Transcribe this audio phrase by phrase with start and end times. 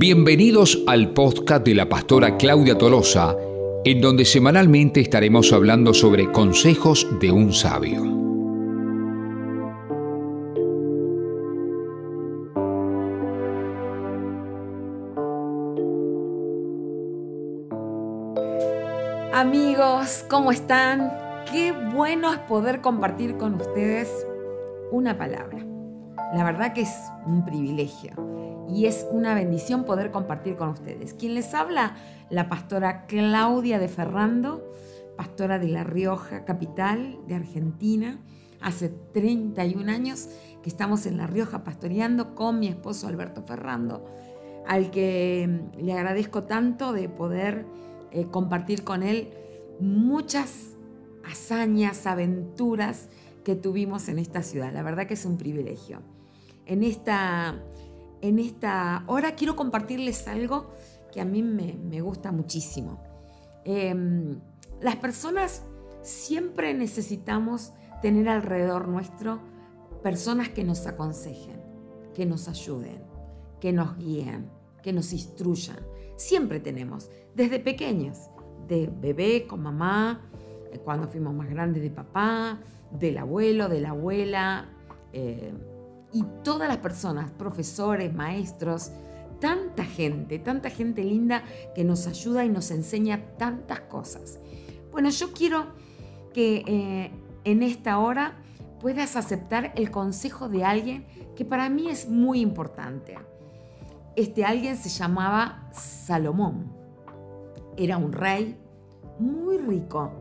[0.00, 3.34] Bienvenidos al podcast de la pastora Claudia Tolosa,
[3.84, 8.02] en donde semanalmente estaremos hablando sobre consejos de un sabio.
[19.34, 21.12] Amigos, ¿cómo están?
[21.50, 24.08] Qué bueno es poder compartir con ustedes
[24.92, 25.58] una palabra.
[26.36, 26.94] La verdad que es
[27.26, 28.12] un privilegio
[28.68, 31.14] y es una bendición poder compartir con ustedes.
[31.14, 31.96] Quien les habla,
[32.30, 34.72] la pastora Claudia de Ferrando,
[35.16, 38.20] pastora de La Rioja, capital de Argentina.
[38.60, 40.28] Hace 31 años
[40.62, 44.04] que estamos en La Rioja pastoreando con mi esposo Alberto Ferrando,
[44.66, 47.66] al que le agradezco tanto de poder
[48.10, 49.30] eh, compartir con él
[49.80, 50.76] muchas
[51.24, 53.08] hazañas, aventuras
[53.44, 54.72] que tuvimos en esta ciudad.
[54.72, 56.02] La verdad que es un privilegio.
[56.66, 57.62] En esta
[58.20, 60.70] en esta hora quiero compartirles algo
[61.12, 63.02] que a mí me, gusta muchísimo.
[63.64, 64.40] Em,
[64.80, 65.62] las personas
[66.02, 69.40] siempre necesitamos tener alrededor nuestro
[70.02, 71.60] personas que nos aconsejen,
[72.14, 73.02] que nos ayuden,
[73.60, 74.48] que nos guíen,
[74.82, 75.78] que nos instruyan.
[76.16, 78.30] Siempre tenemos, desde pequeños,
[78.68, 80.20] de bebé con mamá,
[80.72, 84.68] eh, cuando fuimos más grandes de papá, del abuelo, de la abuela.
[85.12, 85.52] Eh,
[86.12, 88.90] y todas las personas, profesores, maestros,
[89.40, 94.38] tanta gente, tanta gente linda que nos ayuda y nos enseña tantas cosas.
[94.90, 95.66] Bueno, yo quiero
[96.32, 97.10] que eh,
[97.44, 98.42] en esta hora
[98.80, 103.16] puedas aceptar el consejo de alguien que para mí es muy importante.
[104.16, 106.72] Este alguien se llamaba Salomón.
[107.76, 108.58] Era un rey
[109.18, 110.12] muy rico,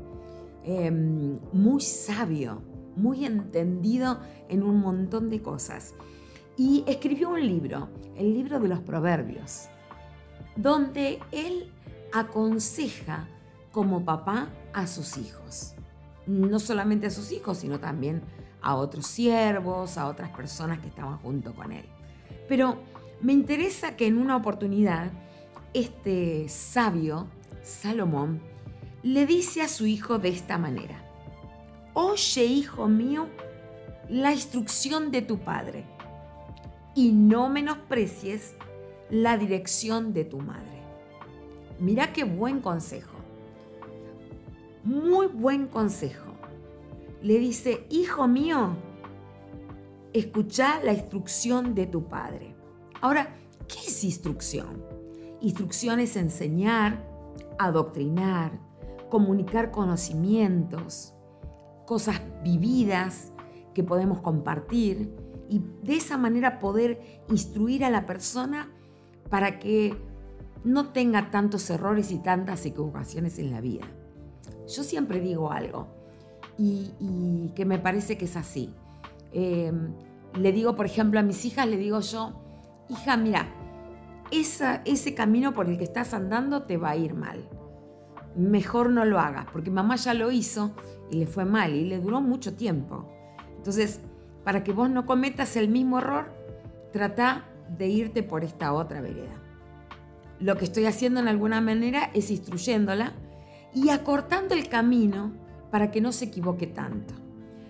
[0.63, 2.61] em, muy sabio,
[2.97, 5.93] muy entendido en un montón de cosas.
[6.57, 9.69] Y escribió un libro, el libro de los proverbios,
[10.55, 11.71] donde él
[12.11, 13.27] aconseja
[13.71, 15.75] como papá a sus hijos.
[16.25, 18.23] No solamente a sus hijos, sino también
[18.61, 21.85] a otros siervos, a otras personas que estaban junto con él.
[22.49, 22.79] Pero
[23.21, 25.11] me interesa que en una oportunidad
[25.73, 27.27] este sabio,
[27.61, 28.41] Salomón,
[29.03, 31.06] le dice a su hijo de esta manera,
[31.99, 33.25] Oye, hijo mío,
[34.07, 35.83] la instrucción de tu padre
[36.93, 38.53] y no menosprecies
[39.09, 40.83] la dirección de tu madre.
[41.79, 43.17] Mira qué buen consejo.
[44.83, 46.33] Muy buen consejo.
[47.23, 48.75] Le dice, hijo mío,
[50.13, 52.53] escucha la instrucción de tu padre.
[53.01, 53.35] Ahora,
[53.67, 54.85] ¿qué es instrucción?
[55.41, 57.03] Instrucción es enseñar,
[57.57, 58.51] adoctrinar,
[59.09, 61.15] comunicar conocimientos,
[61.87, 63.31] cosas vividas
[63.73, 65.09] que podemos compartir
[65.49, 68.69] y de esa manera poder instruir a la persona
[69.29, 69.95] para que
[70.63, 73.85] no tenga tantos errores y tantas equivocaciones en la vida.
[74.67, 75.87] Yo siempre digo algo
[76.57, 78.73] y, que me parece que es así.
[79.31, 79.93] Em,
[80.37, 82.33] le digo, por ejemplo, a mis hijas, le digo yo,
[82.89, 83.47] hija, mira,
[84.29, 87.47] ese camino por el que estás andando te va a ir mal.
[88.37, 90.71] Mejor no lo hagas, porque mamá ya lo hizo
[91.11, 93.09] y le fue mal y le duró mucho tiempo.
[93.57, 94.01] Entonces,
[94.43, 96.31] para que vos no cometas el mismo error,
[96.93, 97.45] trata
[97.77, 99.41] de irte por esta otra vereda.
[100.39, 103.13] Lo que estoy haciendo en alguna manera es instruyéndola
[103.73, 105.33] y acortando el camino
[105.71, 107.13] para que no se equivoque tanto.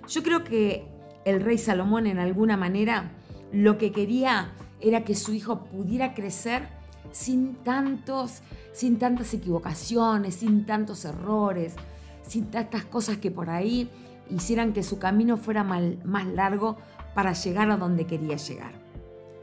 [0.08, 0.88] Yo creo que
[1.26, 3.12] el rey Salomón en alguna manera
[3.52, 6.77] lo que quería era que su hijo pudiera crecer
[7.12, 8.42] sin tantos,
[8.74, 11.76] sin tantas equivocaciones, sin tantos errores,
[12.22, 13.90] sin tantas cosas que por ahí
[14.30, 16.78] hicieran que su camino fuera más largo
[17.16, 18.74] para llegar a donde quería llegar.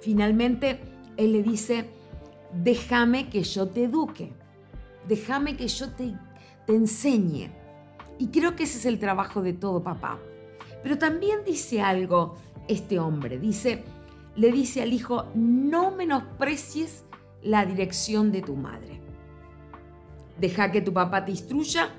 [0.01, 0.81] Finalmente,
[1.17, 1.89] él le dice,
[2.63, 4.33] déjame que yo te eduque,
[5.09, 6.15] déjame que yo te,
[6.67, 7.51] te enseñe.
[8.19, 10.19] Y creo que ese es el trabajo de todo papá.
[10.83, 12.37] Pero también dice algo
[12.69, 13.83] este hombre, dice,
[14.37, 17.05] le dice al hijo, no menosprecies
[17.45, 19.01] la dirección de tu madre.
[20.41, 21.91] Deja que tu papá te instruya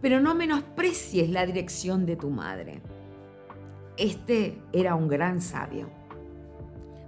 [0.00, 2.80] pero no menosprecies la dirección de tu madre.
[3.96, 5.90] Este era un gran sabio.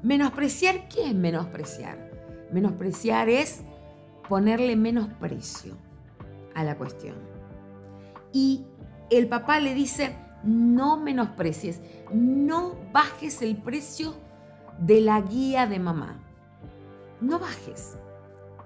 [0.03, 2.11] ¿Menospreciar qué es menospreciar?
[2.53, 3.61] Menospreciar es
[4.29, 5.77] ponerle menosprecio
[6.55, 7.17] a la cuestión.
[8.33, 8.65] Y
[9.11, 11.81] el papá le dice, no menosprecies,
[12.13, 14.15] no bajes el precio
[14.79, 16.21] de la guía de mamá.
[17.21, 17.99] No bajes,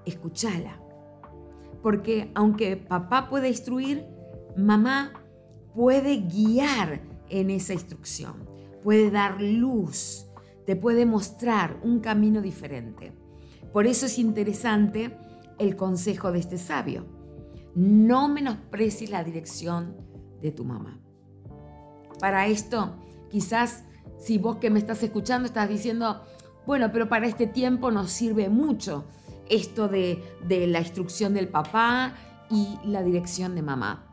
[0.04, 0.80] escúchala.
[1.82, 4.06] Porque aunque papá puede instruir,
[4.56, 5.12] mamá
[5.74, 8.48] puede guiar en esa instrucción,
[8.82, 10.26] puede dar luz,
[10.66, 13.12] te puede mostrar un camino diferente.
[13.72, 15.16] Por eso es interesante
[15.58, 17.06] el consejo de este sabio.
[17.74, 19.96] No menosprecies la dirección
[20.40, 21.00] de tu mamá.
[22.20, 22.94] Para esto,
[23.30, 23.84] quizás
[24.18, 26.22] si vos que me estás escuchando estás diciendo,
[26.66, 29.04] bueno, pero para este tiempo nos sirve mucho
[29.48, 32.14] esto de, la instrucción del papá
[32.50, 34.06] y la dirección de mamá.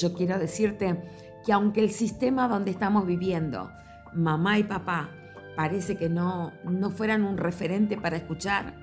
[0.00, 1.02] Yo quiero decirte
[1.44, 3.70] que aunque el sistema donde estamos viviendo,
[4.12, 5.10] mamá y papá,
[5.56, 8.74] parece que no, no fueran un referente para escuchar,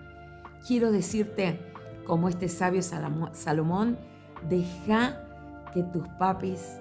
[0.65, 1.59] quiero decirte,
[2.05, 3.97] como este sabio Salomón,
[4.49, 6.79] deja que tus papis,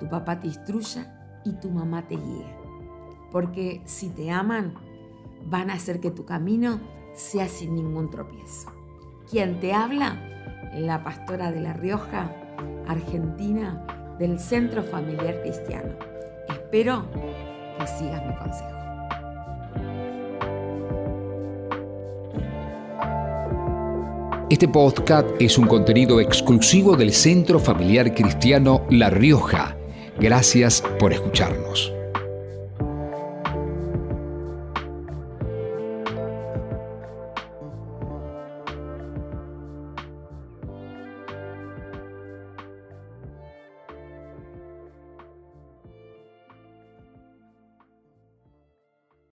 [0.00, 2.46] tu papá te instruya y tu mamá te guíe.
[3.32, 4.74] Porque si te aman,
[5.46, 6.80] van a hacer que tu camino
[7.14, 8.72] sea sin ningún tropiezo.
[9.30, 10.16] ¿Quién te habla?
[10.74, 12.30] La pastora de La Rioja,
[12.86, 15.94] Argentina, del Centro Familiar Cristiano.
[16.48, 17.06] Espero
[17.78, 18.78] que sigas mi consejo.
[24.50, 29.76] Este podcast es un contenido exclusivo del Centro Familiar Cristiano La Rioja.
[30.18, 31.97] Gracias por escucharnos.